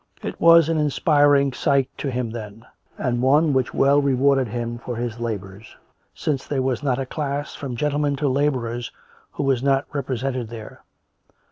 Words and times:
It 0.23 0.41
was 0.41 0.67
an 0.67 0.79
inspiriting 0.79 1.53
sight 1.53 1.87
to 1.99 2.09
him 2.09 2.31
then— 2.31 2.65
and 2.97 3.21
one 3.21 3.53
which 3.53 3.71
well 3.71 4.01
rewarded 4.01 4.47
him 4.47 4.79
for 4.79 4.95
his 4.95 5.19
labours, 5.19 5.77
since 6.11 6.47
there 6.47 6.63
was 6.63 6.81
not 6.81 6.97
a 6.97 7.05
class 7.05 7.53
from 7.53 7.75
gentlemen 7.75 8.15
to 8.15 8.27
labourers 8.27 8.91
who 9.33 9.43
was 9.43 9.61
not 9.61 9.85
represented 9.93 10.47
there. 10.49 10.81